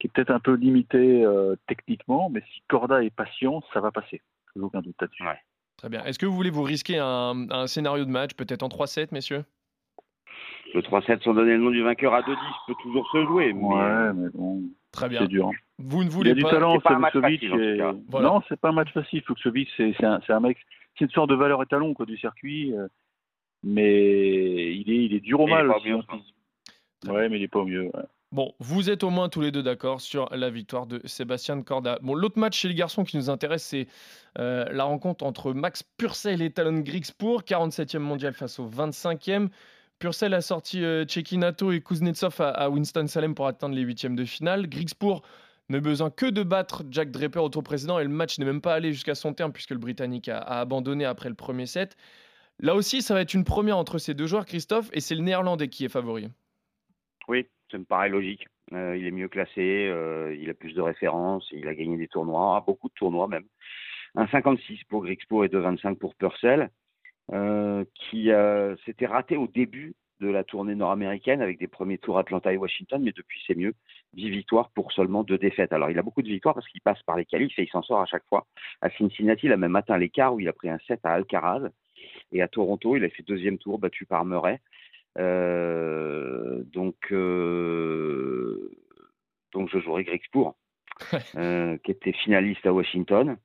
qui 0.00 0.08
est 0.08 0.10
peut-être 0.10 0.30
un 0.30 0.40
peu 0.40 0.54
limité 0.54 1.24
euh, 1.24 1.54
techniquement, 1.68 2.28
mais 2.28 2.42
si 2.52 2.62
Corda 2.68 3.04
est 3.04 3.14
patient, 3.14 3.62
ça 3.72 3.80
va 3.80 3.92
passer. 3.92 4.20
J'ai 4.54 4.62
aucun 4.62 4.80
doute 4.80 4.96
là-dessus. 5.00 5.22
Ouais. 5.22 5.38
Très 5.76 5.88
bien. 5.88 6.04
Est-ce 6.04 6.18
que 6.18 6.26
vous 6.26 6.34
voulez 6.34 6.50
vous 6.50 6.62
risquer 6.64 6.98
un, 6.98 7.46
un 7.50 7.66
scénario 7.66 8.04
de 8.04 8.10
match, 8.10 8.34
peut-être 8.34 8.62
en 8.62 8.68
3-7, 8.68 9.08
messieurs? 9.12 9.44
Le 10.74 10.80
3-7 10.82 11.22
sans 11.22 11.34
donner 11.34 11.52
le 11.52 11.58
nom 11.58 11.70
du 11.70 11.82
vainqueur 11.82 12.12
à 12.14 12.22
2-10 12.22 12.36
peut 12.66 12.74
toujours 12.82 13.08
se 13.12 13.24
jouer. 13.24 13.52
Mais, 13.52 13.62
Ouais, 13.62 14.12
mais 14.14 14.28
bon, 14.34 14.62
Très 14.96 15.08
bien. 15.08 15.20
c'est 15.20 15.28
dur. 15.28 15.50
Vous 15.78 15.98
ne 16.00 16.04
Il 16.04 16.10
voulez 16.10 16.30
a 16.30 16.34
du 16.34 16.42
pas. 16.42 16.50
talent, 16.50 16.74
c'est 16.74 16.82
pas 16.82 16.94
un 16.94 16.98
match 16.98 17.12
Fuxovic. 17.12 17.42
et-. 17.44 17.80
Voilà. 18.08 18.28
Non, 18.28 18.42
c'est 18.48 18.58
pas 18.58 18.70
un 18.70 18.72
match 18.72 18.92
facile. 18.92 19.22
Fuxovic, 19.22 19.68
c'est 19.76 19.94
un, 20.04 20.40
mec, 20.40 20.56
c'est 20.98 21.04
une 21.04 21.10
sorte 21.10 21.30
de 21.30 21.34
valeur 21.34 21.62
étalon 21.62 21.92
quoi, 21.94 22.06
du 22.06 22.16
circuit, 22.16 22.72
euh, 22.74 22.88
mais 23.62 24.74
il 24.74 24.90
est, 24.90 25.04
il 25.04 25.14
est 25.14 25.20
dur 25.20 25.40
au 25.40 25.46
Il 25.46 25.50
est 25.50 25.54
mal 25.54 25.68
pas 25.68 25.76
aussi. 25.76 25.92
au 25.92 25.96
mieux, 25.98 26.02
hein. 26.08 27.12
Ouais, 27.12 27.28
mais 27.28 27.36
il 27.38 27.42
est 27.42 27.48
pas 27.48 27.60
au 27.60 27.66
mieux. 27.66 27.84
ouais. 27.84 28.02
Bon, 28.32 28.52
vous 28.58 28.90
êtes 28.90 29.04
au 29.04 29.10
moins 29.10 29.28
tous 29.28 29.40
les 29.40 29.52
deux 29.52 29.62
d'accord 29.62 30.00
sur 30.00 30.28
la 30.34 30.50
victoire 30.50 30.86
de 30.86 31.00
Sébastien 31.04 31.62
Corda. 31.62 31.98
Bon, 32.02 32.14
l'autre 32.14 32.38
match 32.40 32.58
chez 32.58 32.68
les 32.68 32.74
garçons 32.74 33.04
qui 33.04 33.16
nous 33.16 33.30
intéresse, 33.30 33.62
c'est 33.64 33.86
euh, 34.38 34.64
la 34.72 34.82
rencontre 34.84 35.24
entre 35.24 35.52
Max 35.52 35.84
Purcell 35.96 36.42
et 36.42 36.50
Talon 36.50 36.80
Grigspur, 36.80 37.42
47e 37.42 37.98
mondial 38.00 38.34
face 38.34 38.58
au 38.58 38.68
25e. 38.68 39.48
Purcell 39.98 40.34
a 40.34 40.42
sorti 40.42 40.84
euh, 40.84 41.04
Cekinato 41.06 41.72
et 41.72 41.80
Kuznetsov 41.80 42.36
à, 42.40 42.68
Winston-Salem 42.68 43.34
pour 43.34 43.46
atteindre 43.46 43.74
les 43.74 43.82
huitièmes 43.82 44.16
de 44.16 44.24
finale. 44.24 44.68
Grigspur 44.68 45.22
n'a 45.70 45.80
besoin 45.80 46.10
que 46.10 46.26
de 46.26 46.42
battre 46.42 46.84
Jack 46.90 47.10
Draper 47.10 47.42
au 47.42 47.48
tour 47.48 47.62
précédent 47.62 47.98
et 47.98 48.04
le 48.04 48.10
match 48.10 48.38
n'est 48.38 48.44
même 48.44 48.60
pas 48.60 48.74
allé 48.74 48.92
jusqu'à 48.92 49.14
son 49.14 49.32
terme 49.32 49.52
puisque 49.52 49.70
le 49.70 49.78
Britannique 49.78 50.28
a, 50.28 50.38
abandonné 50.38 51.04
après 51.06 51.30
le 51.30 51.34
premier 51.34 51.66
set. 51.66 51.96
Là 52.60 52.74
aussi, 52.74 53.02
ça 53.02 53.14
va 53.14 53.22
être 53.22 53.34
une 53.34 53.44
première 53.44 53.78
entre 53.78 53.98
ces 53.98 54.14
deux 54.14 54.26
joueurs, 54.26 54.46
Christophe, 54.46 54.88
et 54.92 55.00
c'est 55.00 55.14
le 55.14 55.22
Néerlandais 55.22 55.68
qui 55.68 55.84
est 55.84 55.90
favori. 55.90 56.28
Oui, 57.28 57.46
ça 57.70 57.78
me 57.78 57.84
paraît 57.84 58.08
logique. 58.08 58.46
Euh, 58.72 58.96
il 58.96 59.06
est 59.06 59.10
mieux 59.10 59.28
classé, 59.28 59.88
euh, 59.88 60.34
il 60.38 60.50
a 60.50 60.54
plus 60.54 60.72
de 60.72 60.80
références, 60.80 61.46
il 61.52 61.68
a 61.68 61.74
gagné 61.74 61.96
des 61.96 62.08
tournois, 62.08 62.62
beaucoup 62.66 62.88
de 62.88 62.94
tournois 62.94 63.28
même. 63.28 63.44
Un 64.14 64.26
56 64.28 64.84
pour 64.88 65.04
Grixpo 65.04 65.44
et 65.44 65.48
2,25 65.48 65.96
pour 65.96 66.14
Purcell, 66.14 66.70
qui 67.30 68.30
euh, 68.30 68.76
s'était 68.84 69.06
raté 69.06 69.36
au 69.36 69.46
début 69.46 69.94
de 70.20 70.28
la 70.28 70.44
tournée 70.44 70.74
nord-américaine 70.74 71.42
avec 71.42 71.58
des 71.58 71.66
premiers 71.66 71.98
tours 71.98 72.18
Atlanta 72.18 72.52
et 72.52 72.56
Washington, 72.56 73.02
mais 73.02 73.12
depuis 73.12 73.42
c'est 73.46 73.54
mieux. 73.54 73.74
10 74.14 74.30
victoires 74.30 74.70
pour 74.70 74.92
seulement 74.92 75.24
deux 75.24 75.38
défaites. 75.38 75.72
Alors 75.72 75.90
il 75.90 75.98
a 75.98 76.02
beaucoup 76.02 76.22
de 76.22 76.28
victoires 76.28 76.54
parce 76.54 76.68
qu'il 76.68 76.80
passe 76.80 77.02
par 77.02 77.16
les 77.16 77.26
qualifs 77.26 77.58
et 77.58 77.64
il 77.64 77.68
s'en 77.68 77.82
sort 77.82 78.00
à 78.00 78.06
chaque 78.06 78.24
fois. 78.28 78.46
À 78.80 78.90
Cincinnati, 78.90 79.46
il 79.46 79.52
a 79.52 79.56
même 79.56 79.76
atteint 79.76 79.98
l'écart 79.98 80.34
où 80.34 80.40
il 80.40 80.48
a 80.48 80.52
pris 80.52 80.70
un 80.70 80.78
7 80.86 81.00
à 81.04 81.12
Alcaraz. 81.12 81.68
Et 82.32 82.42
à 82.42 82.48
Toronto, 82.48 82.96
il 82.96 83.04
a 83.04 83.10
fait 83.10 83.22
deuxième 83.22 83.58
tour 83.58 83.78
battu 83.78 84.06
par 84.06 84.24
Murray. 84.24 84.60
Euh, 85.18 86.62
donc, 86.64 86.96
euh, 87.12 88.70
donc 89.52 89.68
je 89.70 89.78
jouerai 89.78 90.04
Grigspur, 90.04 90.54
euh, 91.36 91.76
qui 91.78 91.90
était 91.90 92.12
finaliste 92.12 92.66
à 92.66 92.72
Washington. 92.72 93.36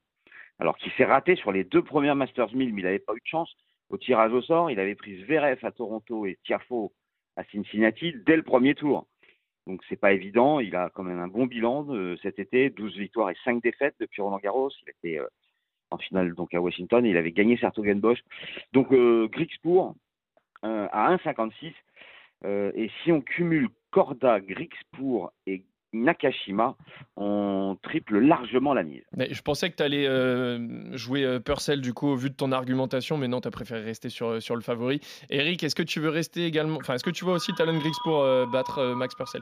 Alors 0.60 0.78
qui 0.78 0.92
s'est 0.92 1.06
raté 1.06 1.36
sur 1.36 1.52
les 1.52 1.64
deux 1.64 1.82
premières 1.82 2.16
Masters 2.16 2.54
1000, 2.54 2.74
mais 2.74 2.82
il 2.82 2.84
n'avait 2.84 3.00
pas 3.00 3.14
eu 3.14 3.20
de 3.20 3.26
chance 3.26 3.56
au 3.92 3.98
tirage 3.98 4.32
au 4.34 4.42
sort. 4.42 4.72
Il 4.72 4.80
avait 4.80 4.96
pris 4.96 5.24
Zverev 5.24 5.60
à 5.64 5.72
Toronto 5.72 6.26
et 6.26 6.38
Tiafo 6.44 6.94
à 7.36 7.44
Cincinnati 7.46 8.14
dès 8.26 8.36
le 8.36 8.44
premier 8.44 8.76
tour. 8.76 9.08
Donc 9.68 9.82
c'est 9.88 10.00
pas 10.00 10.14
évident. 10.14 10.60
Il 10.60 10.76
a 10.76 10.90
quand 10.94 11.04
même 11.04 11.20
un 11.20 11.28
bon 11.28 11.46
bilan 11.46 11.84
de 11.84 12.18
cet 12.22 12.40
été, 12.40 12.70
12 12.70 12.98
victoires 12.98 13.30
et 13.30 13.36
5 13.44 13.62
défaites 13.62 13.96
depuis 14.00 14.22
Roland 14.22 14.40
Garros. 14.40 14.72
Il 14.82 14.90
était 14.90 15.20
euh, 15.20 15.28
en 15.92 15.98
finale 15.98 16.34
donc 16.34 16.54
à 16.54 16.62
Washington. 16.62 17.06
Il 17.06 17.18
avait 17.18 17.32
gagné 17.32 17.58
Sertogenbosch. 17.58 18.20
Donc 18.74 18.92
euh, 18.92 19.30
euh, 20.64 20.88
à 20.92 21.16
1,56. 21.16 21.74
Euh, 22.44 22.72
et 22.76 22.90
si 23.04 23.12
on 23.12 23.22
cumule 23.22 23.70
Corda, 23.92 24.40
Grigspur 24.40 25.32
et 25.46 25.64
Nakashima, 25.94 26.76
on 27.18 27.78
triple 27.82 28.20
largement 28.20 28.74
la 28.74 28.84
mise. 28.84 29.04
Mais 29.16 29.34
je 29.34 29.42
pensais 29.42 29.70
que 29.70 29.76
tu 29.76 29.84
allais 29.84 30.08
euh, 30.08 30.96
jouer 30.96 31.26
euh, 31.26 31.40
Purcell 31.40 31.82
du 31.82 31.94
coup 31.94 32.08
au 32.08 32.16
vu 32.16 32.30
de 32.30 32.36
ton 32.36 32.52
argumentation, 32.52 33.18
mais 33.18 33.28
non, 33.28 33.42
tu 33.42 33.48
as 33.48 33.52
préféré 33.52 33.82
rester 33.82 34.10
sur, 34.10 34.28
euh, 34.28 34.40
sur 34.40 34.56
le 34.56 34.62
favori. 34.62 35.02
Eric, 35.30 35.64
est-ce 35.64 35.76
que 35.76 35.84
tu 35.84 36.00
veux 36.00 36.10
rester 36.10 36.46
également 36.46 36.78
Enfin, 36.78 36.94
est-ce 36.94 37.04
que 37.04 37.10
tu 37.10 37.26
vois 37.26 37.34
aussi 37.34 37.54
Talon 37.54 37.78
Griggs 37.78 37.94
pour 38.04 38.22
euh, 38.22 38.46
battre 38.46 38.80
euh, 38.80 38.96
Max 38.96 39.16
Purcell? 39.16 39.42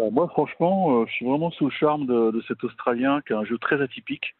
Euh, 0.00 0.10
moi, 0.10 0.28
franchement, 0.28 1.00
euh, 1.00 1.06
je 1.06 1.12
suis 1.12 1.26
vraiment 1.26 1.50
sous 1.52 1.66
le 1.66 1.70
charme 1.70 2.06
de, 2.06 2.30
de 2.30 2.42
cet 2.46 2.62
Australien 2.64 3.20
qui 3.26 3.32
a 3.32 3.38
un 3.38 3.44
jeu 3.44 3.58
très 3.58 3.80
atypique, 3.80 4.34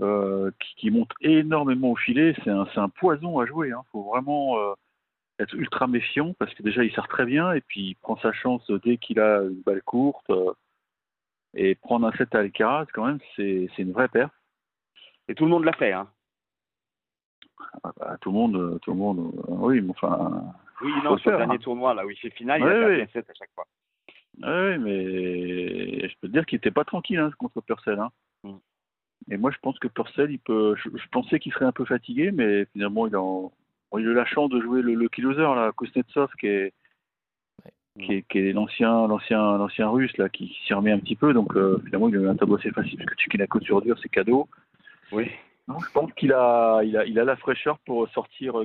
euh, 0.00 0.50
qui, 0.58 0.74
qui 0.76 0.90
monte 0.90 1.12
énormément 1.20 1.92
au 1.92 1.96
filet. 1.96 2.34
C'est 2.44 2.50
un, 2.50 2.88
poison 2.88 3.38
à 3.38 3.46
jouer. 3.46 3.68
Il 3.68 3.74
faut 3.92 4.02
vraiment 4.04 4.58
euh, 4.58 4.72
être 5.42 5.54
ultra 5.54 5.86
méfiant 5.86 6.34
parce 6.38 6.54
que 6.54 6.62
déjà, 6.62 6.84
il 6.84 6.92
sert 6.92 7.08
très 7.08 7.24
bien 7.24 7.52
et 7.52 7.60
puis 7.60 7.80
il 7.80 7.94
prend 7.96 8.16
sa 8.18 8.32
chance 8.32 8.68
dès 8.84 8.96
qu'il 8.96 9.20
a 9.20 9.42
une 9.42 9.62
balle 9.62 9.82
courte. 9.82 10.28
euh, 10.30 10.52
et 11.54 11.74
prendre 11.74 12.06
un 12.06 12.12
set 12.12 12.34
à 12.34 12.38
Alcaraz, 12.38 12.86
quand 12.94 13.06
même, 13.06 13.18
c'est 13.36 13.68
c'est 13.76 13.82
une 13.82 13.92
vraie 13.92 14.08
paire. 14.08 14.30
Et 15.28 15.34
tout 15.34 15.44
le 15.44 15.50
monde 15.50 15.64
l'a 15.64 15.72
fait. 15.74 15.92
Hein. 15.92 16.08
Ah 17.84 17.92
bah, 17.96 18.16
tout 18.20 18.30
le 18.30 18.38
monde, 18.38 18.56
euh, 18.56 18.78
tout 18.78 18.92
le 18.92 18.96
monde, 18.96 19.18
euh, 19.18 19.42
oui, 19.48 19.80
mais 19.80 19.90
enfin, 19.90 20.52
Oui, 20.80 20.92
non, 21.04 21.16
sur 21.18 21.30
le 21.30 21.36
dernier 21.38 21.54
hein. 21.54 21.58
tournoi, 21.58 21.94
là 21.94 22.04
où 22.04 22.10
il 22.10 22.16
fait 22.16 22.30
finale, 22.30 22.62
Ouais, 22.62 22.98
il 22.98 23.02
a 23.02 23.06
fait 23.06 23.18
un 23.18 23.22
7 23.22 23.30
à 23.30 23.34
chaque 23.34 23.50
fois. 23.54 23.66
Oui, 24.38 24.78
mais 24.78 26.08
je 26.08 26.14
peux 26.20 26.28
te 26.28 26.32
dire 26.32 26.46
qu'il 26.46 26.56
n'était 26.56 26.70
pas 26.70 26.84
tranquille 26.84 27.18
hein, 27.18 27.30
contre 27.38 27.60
Purcell. 27.60 27.98
Hein. 27.98 28.10
Mm. 28.44 28.56
Et 29.30 29.36
moi, 29.36 29.50
je 29.50 29.58
pense 29.58 29.78
que 29.78 29.88
Purcell, 29.88 30.30
il 30.30 30.38
peut. 30.38 30.74
Je, 30.76 30.88
je 30.94 31.08
pensais 31.10 31.38
qu'il 31.38 31.52
serait 31.52 31.66
un 31.66 31.72
peu 31.72 31.84
fatigué, 31.84 32.32
mais 32.32 32.64
finalement, 32.72 33.06
il 33.06 33.14
a, 33.14 33.20
bon, 33.92 33.98
il 33.98 34.08
a 34.08 34.10
eu 34.10 34.14
la 34.14 34.24
chance 34.24 34.50
de 34.50 34.60
jouer 34.60 34.82
le 34.82 34.94
Lucky 34.94 35.20
Loser, 35.20 35.42
là, 35.42 35.70
Kuznetsov, 35.76 36.30
qui 36.40 36.46
est, 36.46 36.72
qui 38.00 38.14
est, 38.14 38.22
qui 38.22 38.38
est 38.38 38.52
l'ancien, 38.52 39.06
l'ancien, 39.06 39.58
l'ancien 39.58 39.88
russe, 39.88 40.16
là, 40.16 40.28
qui 40.28 40.56
s'y 40.66 40.72
remet 40.72 40.92
un 40.92 40.98
petit 40.98 41.16
peu. 41.16 41.32
Donc, 41.34 41.54
euh, 41.56 41.80
finalement, 41.84 42.08
il 42.08 42.16
a 42.16 42.20
eu 42.20 42.28
un 42.28 42.36
tableau 42.36 42.56
assez 42.56 42.70
facile, 42.70 42.96
parce 42.96 43.10
que 43.10 43.14
tu 43.16 43.36
la 43.36 43.46
côte 43.46 43.64
sur 43.64 43.82
dur, 43.82 43.98
c'est 44.02 44.08
cadeau. 44.08 44.48
Oui. 45.12 45.30
Non, 45.68 45.78
je 45.78 45.90
pense 45.92 46.12
qu'il 46.14 46.32
a, 46.32 46.80
il 46.82 46.96
a, 46.96 47.04
il 47.04 47.18
a 47.18 47.24
la 47.24 47.36
fraîcheur 47.36 47.78
pour 47.80 48.08
sortir 48.08 48.58
euh. 48.58 48.64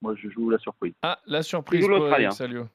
Moi, 0.00 0.14
je 0.14 0.30
joue 0.30 0.48
la 0.48 0.58
surprise. 0.58 0.94
Ah, 1.02 1.18
la 1.26 1.42
surprise 1.42 1.80
pour 1.80 1.90
l'Australien. 1.90 2.30
Eric 2.30 2.32
Salio. 2.32 2.66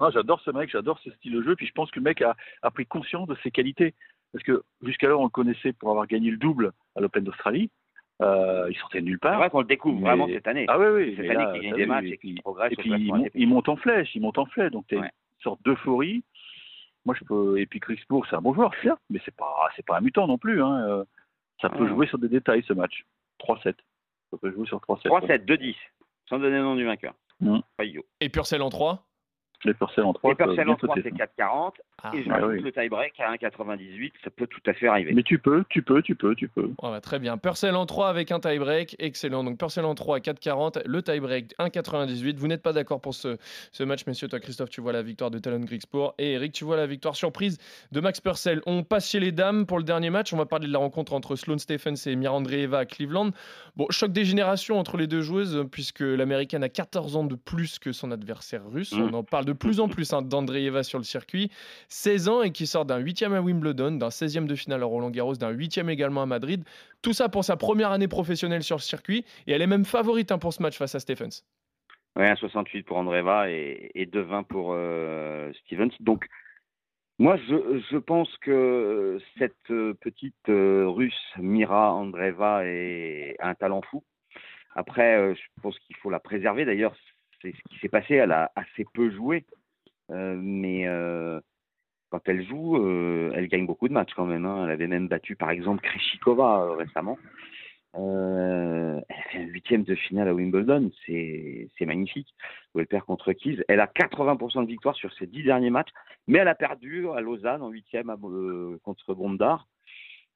Non, 0.00 0.10
j'adore 0.10 0.40
ce 0.40 0.50
mec, 0.50 0.70
j'adore 0.70 0.98
ce 0.98 1.10
style 1.12 1.32
de 1.32 1.42
jeu, 1.42 1.54
puis 1.54 1.66
je 1.66 1.72
pense 1.72 1.90
que 1.90 2.00
le 2.00 2.04
mec 2.04 2.20
a, 2.20 2.36
a 2.62 2.70
pris 2.70 2.84
conscience 2.84 3.28
de 3.28 3.36
ses 3.42 3.50
qualités. 3.50 3.94
Parce 4.32 4.42
que 4.44 4.64
jusqu'alors, 4.82 5.20
on 5.20 5.24
le 5.24 5.30
connaissait 5.30 5.72
pour 5.72 5.90
avoir 5.90 6.08
gagné 6.08 6.30
le 6.30 6.36
double 6.36 6.72
à 6.96 7.00
l'Open 7.00 7.22
d'Australie. 7.22 7.70
Euh, 8.22 8.68
il 8.70 8.76
sortait 8.76 9.00
de 9.00 9.06
nulle 9.06 9.18
C'est 9.20 9.28
part. 9.28 9.38
vrai 9.38 9.50
qu'on 9.50 9.60
le 9.60 9.66
découvre 9.66 9.96
Mais- 10.00 10.06
vraiment 10.08 10.26
cette 10.28 10.46
année. 10.46 10.66
Ah 10.68 10.78
oui, 10.78 10.86
oui. 10.94 11.14
C'est 11.16 11.22
cette 11.22 11.30
année 11.36 11.44
là, 11.44 11.52
qu'il 11.52 11.62
gagne 11.62 11.74
des 11.76 11.86
matchs 11.86 12.04
et 12.06 12.18
qu'il 12.18 12.40
progresse 12.42 12.72
et 12.72 12.76
puis 12.76 12.90
il, 12.90 12.96
classement 12.96 13.16
mon- 13.16 13.24
ATP. 13.24 13.32
il 13.34 13.48
monte 13.48 13.68
en 13.68 13.76
flèche, 13.76 14.14
il 14.14 14.20
monte 14.22 14.38
en 14.38 14.46
flèche. 14.46 14.70
Donc, 14.70 14.86
tu 14.86 14.96
Ouais. 14.96 15.02
une 15.06 15.42
sorte 15.42 15.60
d'euphorie. 15.64 16.22
Moi, 17.04 17.14
je 17.18 17.24
peux. 17.24 17.58
Et 17.58 17.66
puis, 17.66 17.80
Grixbourg, 17.80 18.24
c'est 18.30 18.36
un 18.36 18.40
bon 18.40 18.54
joueur, 18.54 18.70
certes, 18.82 19.00
mais 19.10 19.20
c'est 19.24 19.34
pas, 19.36 19.68
c'est 19.76 19.84
pas 19.84 19.98
un 19.98 20.00
mutant 20.00 20.26
non 20.26 20.38
plus. 20.38 20.62
Hein. 20.62 20.84
Euh, 20.88 21.04
Ça 21.62 21.70
peut 21.70 21.84
Ah. 21.86 21.88
jouer 21.88 22.06
sur 22.08 22.18
des 22.18 22.28
détails, 22.28 22.64
ce 22.66 22.72
match. 22.72 23.04
3-7. 23.38 23.76
Ça 24.30 24.36
peut 24.38 24.50
jouer 24.52 24.66
sur 24.66 24.80
3-7. 24.80 25.06
3-7, 25.08 25.44
2-10, 25.44 25.76
sans 26.28 26.38
donner 26.40 26.56
le 26.56 26.62
nom 26.64 26.74
du 26.74 26.84
vainqueur. 26.84 27.14
Mm. 27.40 27.60
Fayot. 27.76 28.04
Et 28.20 28.28
Purcell 28.28 28.60
en 28.60 28.70
3 28.70 29.06
Les 29.64 29.74
Purcell 29.74 30.04
en 30.04 30.12
3. 30.12 30.32
Et 30.32 30.34
Purcell 30.34 30.68
en 30.68 30.76
3, 30.76 30.96
c'est 31.02 31.14
4,40. 31.14 31.72
Ah, 32.02 32.10
et 32.14 32.22
je 32.22 32.30
ah 32.30 32.46
oui. 32.46 32.60
le 32.60 32.70
tie-break 32.70 33.18
à 33.18 33.32
1,98. 33.34 34.12
Ça 34.22 34.30
peut 34.30 34.46
tout 34.46 34.60
à 34.66 34.74
fait 34.74 34.88
arriver. 34.88 35.12
Mais 35.14 35.22
tu 35.22 35.38
peux, 35.38 35.64
tu 35.70 35.80
peux, 35.80 36.02
tu 36.02 36.14
peux, 36.14 36.34
tu 36.34 36.48
peux. 36.48 36.70
Bah, 36.82 37.00
très 37.00 37.18
bien. 37.18 37.38
Purcell 37.38 37.74
en 37.74 37.86
3 37.86 38.08
avec 38.08 38.30
un 38.30 38.40
tie-break. 38.40 38.96
Excellent. 38.98 39.42
Donc 39.42 39.58
Purcell 39.58 39.86
en 39.86 39.94
3 39.94 40.16
à 40.16 40.20
4,40. 40.20 40.82
Le 40.84 41.02
tie-break 41.02 41.54
1,98. 41.58 42.36
Vous 42.36 42.46
n'êtes 42.46 42.62
pas 42.62 42.74
d'accord 42.74 43.00
pour 43.00 43.14
ce, 43.14 43.38
ce 43.72 43.84
match, 43.84 44.06
messieurs. 44.06 44.28
Toi, 44.28 44.40
Christophe, 44.40 44.68
tu 44.68 44.82
vois 44.82 44.92
la 44.92 45.02
victoire 45.02 45.30
de 45.30 45.38
Talon 45.38 45.60
Grigsport. 45.60 46.14
Et 46.18 46.32
Eric, 46.32 46.52
tu 46.52 46.64
vois 46.64 46.76
la 46.76 46.86
victoire 46.86 47.16
surprise 47.16 47.58
de 47.90 48.00
Max 48.00 48.20
Purcell. 48.20 48.60
On 48.66 48.82
passe 48.82 49.08
chez 49.08 49.20
les 49.20 49.32
dames 49.32 49.64
pour 49.64 49.78
le 49.78 49.84
dernier 49.84 50.10
match. 50.10 50.34
On 50.34 50.36
va 50.36 50.46
parler 50.46 50.66
de 50.66 50.72
la 50.72 50.80
rencontre 50.80 51.14
entre 51.14 51.36
Sloane 51.36 51.58
Stephens 51.58 52.06
et 52.06 52.16
Mirandreeva 52.16 52.80
à 52.80 52.84
Cleveland. 52.84 53.30
Bon, 53.76 53.86
choc 53.88 54.12
des 54.12 54.26
générations 54.26 54.78
entre 54.78 54.98
les 54.98 55.06
deux 55.06 55.22
joueuses, 55.22 55.64
puisque 55.70 56.00
l'américaine 56.00 56.62
a 56.62 56.68
14 56.68 57.16
ans 57.16 57.24
de 57.24 57.34
plus 57.34 57.78
que 57.78 57.92
son 57.92 58.10
adversaire 58.10 58.68
russe. 58.68 58.92
Mm. 58.92 59.02
On 59.02 59.14
en 59.14 59.22
parle 59.22 59.46
de 59.46 59.53
plus 59.54 59.80
en 59.80 59.88
plus 59.88 60.12
hein, 60.12 60.22
d'Andreeva 60.22 60.82
sur 60.82 60.98
le 60.98 61.04
circuit. 61.04 61.50
16 61.88 62.28
ans 62.28 62.42
et 62.42 62.50
qui 62.50 62.66
sort 62.66 62.84
d'un 62.84 63.00
8e 63.00 63.32
à 63.32 63.40
Wimbledon, 63.40 63.92
d'un 63.92 64.08
16e 64.08 64.46
de 64.46 64.54
finale 64.54 64.82
à 64.82 64.86
Roland 64.86 65.10
Garros, 65.10 65.34
d'un 65.34 65.52
8e 65.52 65.88
également 65.88 66.22
à 66.22 66.26
Madrid. 66.26 66.64
Tout 67.02 67.12
ça 67.12 67.28
pour 67.28 67.44
sa 67.44 67.56
première 67.56 67.90
année 67.90 68.08
professionnelle 68.08 68.62
sur 68.62 68.76
le 68.76 68.82
circuit. 68.82 69.24
Et 69.46 69.52
elle 69.52 69.62
est 69.62 69.66
même 69.66 69.84
favorite 69.84 70.32
hein, 70.32 70.38
pour 70.38 70.52
ce 70.52 70.62
match 70.62 70.76
face 70.76 70.94
à 70.94 71.00
Stephens. 71.00 71.42
Ouais, 72.16 72.32
1,68 72.32 72.84
pour 72.84 72.96
Andreva 72.96 73.50
et, 73.50 73.90
et 73.94 74.06
2,20 74.06 74.44
pour 74.44 74.72
euh, 74.72 75.50
Stevens. 75.64 75.90
Donc, 76.00 76.28
moi, 77.20 77.36
je, 77.36 77.96
pense 77.98 78.28
que 78.38 79.18
cette 79.38 79.70
euh, 79.70 79.94
petite 80.00 80.48
euh, 80.48 80.88
russe, 80.88 81.32
Mira 81.38 81.92
Andreva, 81.92 82.66
est, 82.66 83.36
un 83.38 83.54
talent 83.54 83.82
fou. 83.82 84.02
Après, 84.74 85.16
euh, 85.16 85.34
je 85.34 85.62
pense 85.62 85.78
qu'il 85.78 85.94
faut 85.96 86.10
la 86.10 86.18
préserver. 86.18 86.64
D'ailleurs, 86.64 86.96
c'est 87.44 87.52
ce 87.56 87.62
qui 87.74 87.78
s'est 87.80 87.88
passé. 87.88 88.14
Elle 88.14 88.32
a 88.32 88.50
assez 88.56 88.86
peu 88.94 89.10
joué. 89.10 89.44
Euh, 90.10 90.36
mais 90.38 90.86
euh, 90.86 91.40
quand 92.10 92.20
elle 92.28 92.44
joue, 92.46 92.76
euh, 92.76 93.32
elle 93.34 93.48
gagne 93.48 93.66
beaucoup 93.66 93.88
de 93.88 93.92
matchs 93.92 94.12
quand 94.14 94.26
même. 94.26 94.44
hein. 94.46 94.64
Elle 94.64 94.70
avait 94.72 94.86
même 94.86 95.08
battu, 95.08 95.36
par 95.36 95.50
exemple, 95.50 95.82
Kreshikova 95.82 96.74
récemment. 96.76 97.18
Elle 97.96 99.04
fait 99.30 99.38
un 99.38 99.46
huitième 99.46 99.84
de 99.84 99.94
finale 99.94 100.28
à 100.28 100.34
Wimbledon, 100.34 100.90
c'est 101.06 101.68
magnifique. 101.82 102.34
Où 102.74 102.80
elle 102.80 102.86
perd 102.88 103.04
contre 103.04 103.32
Keys. 103.32 103.62
Elle 103.68 103.80
a 103.80 103.86
80% 103.86 104.62
de 104.62 104.68
victoire 104.68 104.96
sur 104.96 105.12
ses 105.14 105.26
dix 105.26 105.44
derniers 105.44 105.70
matchs, 105.70 105.90
mais 106.26 106.38
elle 106.40 106.48
a 106.48 106.54
perdu 106.56 107.08
à 107.10 107.20
Lausanne 107.20 107.62
en 107.62 107.68
huitième 107.68 108.12
contre 108.82 109.14
Bondar. 109.14 109.68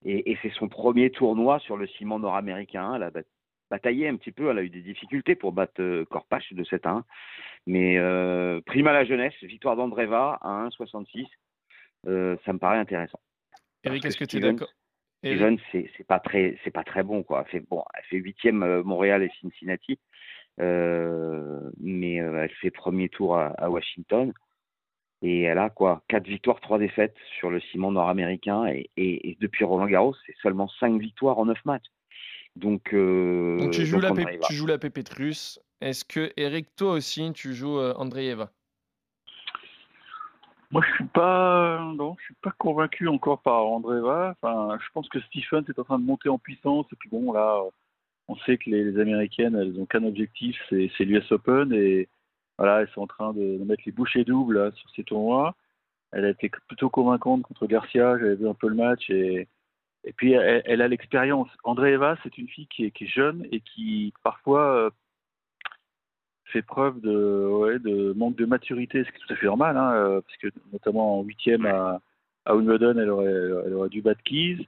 Et, 0.04 0.30
et 0.30 0.38
c'est 0.42 0.52
son 0.52 0.68
premier 0.68 1.10
tournoi 1.10 1.58
sur 1.58 1.76
le 1.76 1.88
ciment 1.88 2.20
nord-américain. 2.20 2.94
Elle 2.94 3.02
a 3.02 3.10
bat- 3.10 3.22
bataillé 3.70 4.08
un 4.08 4.16
petit 4.16 4.32
peu, 4.32 4.50
elle 4.50 4.58
a 4.58 4.62
eu 4.62 4.70
des 4.70 4.80
difficultés 4.82 5.34
pour 5.34 5.52
battre 5.52 5.80
euh, 5.80 6.04
Korpach 6.06 6.52
de 6.52 6.64
7 6.64 6.87
à 6.87 6.90
1. 6.90 7.04
Mais 7.66 7.98
euh, 7.98 8.60
prime 8.64 8.87
à 8.87 8.92
la 8.92 9.04
jeunesse, 9.04 9.34
victoire 9.42 9.76
d'Andreva 9.76 10.38
à 10.40 10.68
1,66, 10.68 11.26
euh, 12.06 12.37
ça 12.44 12.52
me 12.52 12.58
paraît 12.58 12.78
intéressant. 12.78 13.20
Eric, 13.84 14.04
est-ce 14.04 14.16
que 14.18 14.25
tu 14.25 14.37
es 14.38 14.40
d'accord? 14.52 14.72
Steven, 15.34 15.58
c'est 15.72 16.06
pas 16.06 16.20
très, 16.20 16.56
c'est 16.62 16.70
pas 16.70 16.84
très 16.84 17.02
bon 17.02 17.22
quoi. 17.25 17.42
Elle 17.44 17.50
fait 17.50 17.60
bon, 17.68 17.82
elle 17.96 18.04
fait 18.04 18.16
huitième 18.18 18.62
euh, 18.62 18.82
Montréal 18.84 19.22
et 19.25 19.30
Cincinnati, 19.40 19.98
euh, 20.60 21.70
mais 21.80 22.14
elle 22.14 22.50
fait 22.60 22.70
premier 22.70 23.08
tour 23.08 23.37
à, 23.37 23.48
à 23.58 23.68
Washington 23.68 24.32
et 25.22 25.42
elle 25.42 25.58
a 25.58 25.70
quoi, 25.70 26.02
quatre 26.08 26.26
victoires, 26.28 26.60
trois 26.60 26.78
défaites 26.78 27.16
sur 27.38 27.50
le 27.50 27.58
ciment 27.60 27.90
nord-américain 27.90 28.66
et, 28.66 28.90
et- 28.96 29.30
et 29.30 29.37
depuis 29.40 29.64
Roland 29.64 29.87
Garros, 29.88 30.14
c'est 30.26 30.37
seulement 30.40 30.68
cinq 30.68 31.00
victoires 31.00 31.38
en 31.38 31.46
neuf 31.46 31.64
matchs. 31.64 31.87
Donc, 32.58 32.92
euh, 32.92 33.56
Donc 33.58 33.70
tu 33.70 33.86
joues, 33.86 34.00
donc 34.00 34.18
la 34.18 34.38
tu 34.38 34.54
joues 34.54 34.66
la 34.66 34.78
pépite 34.78 35.08
russe. 35.10 35.60
Est-ce 35.80 36.04
que, 36.04 36.32
Eric, 36.36 36.74
toi 36.74 36.92
aussi, 36.92 37.32
tu 37.32 37.54
joues 37.54 37.78
euh, 37.78 37.94
Andreeva 37.94 38.50
Moi, 40.72 40.82
je 40.88 40.94
suis 40.94 41.04
pas, 41.04 41.80
non, 41.94 42.16
je 42.18 42.24
suis 42.24 42.34
pas 42.42 42.50
convaincu 42.58 43.06
encore 43.06 43.40
par 43.42 43.64
Andreva. 43.64 44.34
Enfin, 44.42 44.76
je 44.80 44.88
pense 44.92 45.08
que 45.08 45.20
Stephens 45.20 45.62
est 45.68 45.78
en 45.78 45.84
train 45.84 46.00
de 46.00 46.04
monter 46.04 46.28
en 46.28 46.38
puissance. 46.38 46.86
Et 46.92 46.96
puis 46.96 47.08
bon, 47.08 47.32
là, 47.32 47.60
on 48.26 48.36
sait 48.38 48.58
que 48.58 48.70
les, 48.70 48.90
les 48.90 49.00
Américaines, 49.00 49.54
elles 49.54 49.78
ont 49.80 49.86
qu'un 49.86 50.02
objectif, 50.02 50.56
c'est 50.68 50.90
c'est 50.96 51.04
l'US 51.04 51.30
Open. 51.30 51.72
Et 51.72 52.08
voilà, 52.58 52.80
elles 52.80 52.90
sont 52.90 53.02
en 53.02 53.06
train 53.06 53.32
de, 53.34 53.56
de 53.56 53.64
mettre 53.64 53.84
les 53.86 53.92
bouchées 53.92 54.24
doubles 54.24 54.58
là, 54.58 54.72
sur 54.72 54.90
ces 54.96 55.04
tournois. 55.04 55.54
Elle 56.10 56.24
a 56.24 56.30
été 56.30 56.50
plutôt 56.66 56.90
convaincante 56.90 57.42
contre 57.42 57.66
Garcia. 57.68 58.18
J'avais 58.18 58.34
vu 58.34 58.48
un 58.48 58.54
peu 58.54 58.68
le 58.68 58.74
match 58.74 59.08
et 59.10 59.46
et 60.04 60.12
puis 60.12 60.32
elle, 60.32 60.62
elle 60.64 60.82
a 60.82 60.88
l'expérience. 60.88 61.48
Andreeva, 61.64 62.16
c'est 62.22 62.38
une 62.38 62.48
fille 62.48 62.66
qui 62.68 62.84
est, 62.86 62.90
qui 62.90 63.04
est 63.04 63.08
jeune 63.08 63.46
et 63.52 63.60
qui 63.60 64.12
parfois 64.22 64.62
euh, 64.76 64.90
fait 66.46 66.62
preuve 66.62 67.00
de, 67.00 67.46
ouais, 67.46 67.78
de 67.78 68.12
manque 68.14 68.36
de 68.36 68.46
maturité, 68.46 69.04
ce 69.04 69.10
qui 69.10 69.16
est 69.16 69.26
tout 69.26 69.32
à 69.32 69.36
fait 69.36 69.46
normal, 69.46 69.76
hein, 69.76 69.92
euh, 69.94 70.20
parce 70.22 70.36
que 70.38 70.48
notamment 70.72 71.18
en 71.20 71.22
huitième 71.22 71.66
à, 71.66 72.00
à 72.46 72.56
Wimbledon, 72.56 72.98
elle 72.98 73.10
aurait, 73.10 73.32
elle 73.66 73.74
aurait 73.74 73.88
dû 73.90 74.00
battre 74.02 74.22
Keys. 74.22 74.66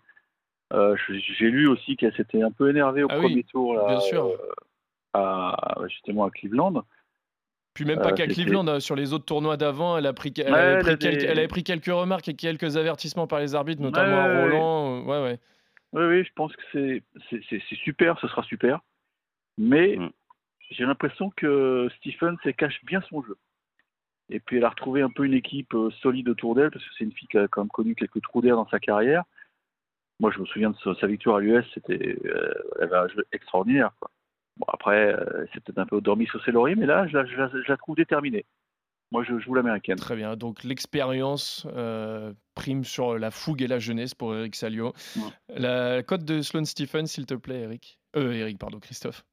Euh, 0.73 0.95
J'ai 1.09 1.51
lu 1.51 1.67
aussi 1.69 1.97
qu'elle 1.97 2.15
s'était 2.15 2.43
un 2.43 2.53
peu 2.53 2.69
énervée 2.71 3.03
au 3.03 3.09
Ah 3.11 3.17
oui, 3.19 3.23
premier 3.25 3.45
tour 3.45 3.75
là, 3.75 3.87
bien 3.89 4.01
sûr. 4.01 4.27
euh, 4.27 4.37
à, 5.15 5.77
justement 5.89 6.25
à 6.25 6.31
Cleveland. 6.31 6.85
Puis 7.75 7.85
même 7.85 8.01
pas 8.01 8.11
Euh, 8.11 8.15
qu'à 8.15 8.27
Cleveland, 8.27 8.67
euh, 8.67 8.81
sur 8.81 8.97
les 8.97 9.13
autres 9.13 9.25
tournois 9.25 9.57
d'avant, 9.57 9.97
elle, 9.97 10.07
a 10.07 10.13
pris, 10.13 10.33
elle, 10.39 10.55
avait 10.55 10.81
pris 10.81 10.99
quelques, 10.99 11.21
des- 11.21 11.27
elle 11.27 11.39
avait 11.39 11.49
pris 11.49 11.63
quelques 11.65 11.87
remarques 11.87 12.29
et 12.29 12.35
quelques 12.35 12.77
avertissements 12.77 13.27
par 13.27 13.39
les 13.39 13.55
arbitres, 13.55 13.81
notamment 13.81 14.19
à 14.19 14.25
Roland. 14.25 14.99
euh, 14.99 15.05
Ouais, 15.05 15.23
ouais. 15.23 15.39
Oui, 15.93 16.05
oui, 16.05 16.25
je 16.25 16.31
pense 16.35 16.55
que 16.55 16.63
c'est 16.73 17.77
super, 17.85 18.19
ce 18.21 18.29
sera 18.29 18.43
super. 18.45 18.81
Mais 19.59 19.97
Mm. 19.97 20.11
j'ai 20.71 20.85
l'impression 20.85 21.31
que 21.37 21.89
Stephen 21.99 22.37
cache 22.57 22.85
bien 22.85 23.01
son 23.09 23.23
jeu. 23.23 23.37
Et 24.33 24.39
puis 24.39 24.59
elle 24.59 24.65
a 24.65 24.69
retrouvé 24.69 25.03
un 25.03 25.11
peu 25.11 25.25
une 25.25 25.35
équipe 25.35 25.75
euh, 25.75 25.91
solide 26.03 26.29
autour 26.29 26.55
d'elle, 26.55 26.71
parce 26.71 26.85
que 26.85 26.91
c'est 26.97 27.05
une 27.05 27.13
fille 27.13 27.27
qui 27.29 27.39
a 27.39 27.49
quand 27.49 27.63
même 27.63 27.69
connu 27.71 27.95
quelques 27.97 28.23
trous 28.23 28.41
d'air 28.41 28.57
dans 28.57 28.69
sa 28.69 28.79
carrière. 28.79 29.25
Moi, 30.21 30.31
je 30.33 30.39
me 30.39 30.47
souviens 30.47 30.71
de 30.71 30.77
sa, 30.85 30.95
sa 31.01 31.07
victoire 31.07 31.37
à 31.37 31.41
l'US, 31.41 31.65
c'était, 31.75 32.17
euh, 32.25 32.53
elle 32.79 32.85
avait 32.85 32.97
un 32.97 33.09
jeu 33.09 33.25
extraordinaire. 33.33 33.91
quoi. 33.99 34.11
Bon, 34.61 34.67
après, 34.69 35.15
euh, 35.15 35.47
c'est 35.53 35.65
peut-être 35.65 35.79
un 35.79 35.87
peu 35.87 36.01
dormi 36.01 36.27
sur 36.27 36.45
ses 36.45 36.53
lauriers, 36.53 36.77
mais 36.77 36.87
là, 36.87 37.07
je 37.09 37.17
la, 37.17 37.25
je 37.25 37.35
la- 37.35 37.49
je 37.49 37.69
la 37.69 37.77
trouve 37.79 37.97
déterminée. 37.97 38.45
Moi, 39.13 39.25
je 39.25 39.39
joue 39.41 39.55
l'américaine. 39.55 39.97
Très 39.97 40.15
bien. 40.15 40.37
Donc 40.37 40.63
l'expérience 40.63 41.67
euh, 41.75 42.33
prime 42.55 42.85
sur 42.85 43.19
la 43.19 43.33
fougue 43.33 43.63
et 43.63 43.67
la 43.67 43.81
jeunesse 43.81 44.15
pour 44.15 44.35
Eric 44.37 44.55
Salio. 44.55 44.93
Ouais. 45.17 45.23
La 45.57 46.03
cote 46.05 46.25
de 46.25 46.43
Sloane 46.43 46.65
Stephens, 46.67 47.07
s'il 47.07 47.27
te 47.27 47.35
plaît, 47.35 47.63
Eric. 47.63 47.99
Euh, 48.17 48.33
Eric, 48.33 48.59
pardon, 48.59 48.79
Christophe. 48.79 49.25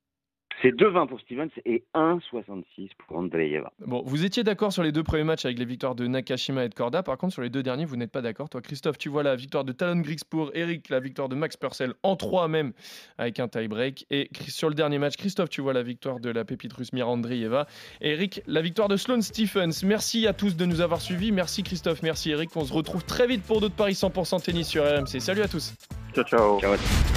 C'est 0.61 0.71
2,20 0.71 1.07
pour 1.07 1.19
Stevens 1.19 1.49
et 1.65 1.83
1,66 1.93 2.89
pour 2.97 3.17
Andreeva. 3.17 3.71
Bon, 3.85 4.01
vous 4.03 4.25
étiez 4.25 4.43
d'accord 4.43 4.73
sur 4.73 4.81
les 4.81 4.91
deux 4.91 5.03
premiers 5.03 5.23
matchs 5.23 5.45
avec 5.45 5.59
les 5.59 5.65
victoires 5.65 5.93
de 5.93 6.07
Nakashima 6.07 6.65
et 6.65 6.69
de 6.69 6.73
Korda. 6.73 7.03
Par 7.03 7.17
contre, 7.17 7.33
sur 7.33 7.43
les 7.43 7.49
deux 7.49 7.61
derniers, 7.61 7.85
vous 7.85 7.95
n'êtes 7.95 8.11
pas 8.11 8.21
d'accord. 8.21 8.49
Toi, 8.49 8.61
Christophe, 8.61 8.97
tu 8.97 9.09
vois 9.09 9.21
la 9.21 9.35
victoire 9.35 9.63
de 9.63 9.71
Talon 9.71 10.01
Grigspor, 10.01 10.49
Eric, 10.55 10.89
la 10.89 10.99
victoire 10.99 11.29
de 11.29 11.35
Max 11.35 11.57
Purcell 11.57 11.93
en 12.01 12.15
3 12.15 12.47
même 12.47 12.73
avec 13.19 13.39
un 13.39 13.47
tie-break. 13.47 14.07
Et 14.09 14.29
sur 14.47 14.69
le 14.69 14.75
dernier 14.75 14.97
match, 14.97 15.15
Christophe, 15.15 15.49
tu 15.49 15.61
vois 15.61 15.73
la 15.73 15.83
victoire 15.83 16.19
de 16.19 16.29
la 16.29 16.43
pépite 16.43 16.73
russe 16.73 16.91
Mirandrieva. 16.91 17.67
Et 18.01 18.11
Eric, 18.11 18.41
la 18.47 18.61
victoire 18.61 18.87
de 18.87 18.97
Sloane 18.97 19.21
Stephens. 19.21 19.83
Merci 19.83 20.25
à 20.25 20.33
tous 20.33 20.55
de 20.55 20.65
nous 20.65 20.81
avoir 20.81 21.01
suivis. 21.01 21.31
Merci 21.31 21.61
Christophe, 21.61 22.01
merci 22.01 22.31
Eric. 22.31 22.49
On 22.55 22.65
se 22.65 22.73
retrouve 22.73 23.03
très 23.03 23.27
vite 23.27 23.43
pour 23.43 23.61
d'autres 23.61 23.75
paris 23.75 23.93
100% 23.93 24.43
tennis 24.43 24.67
sur 24.67 24.83
RMC. 24.83 25.19
Salut 25.19 25.41
à 25.41 25.47
tous. 25.47 25.75
Ciao, 26.15 26.23
ciao. 26.23 26.59
Ciao. 26.59 27.16